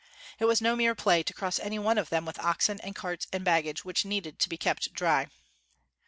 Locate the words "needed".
4.03-4.39